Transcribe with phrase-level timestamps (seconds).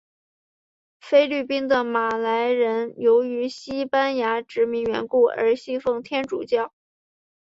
[0.99, 6.73] 菲律宾的马来人由于西班牙殖民缘故而信奉天主教。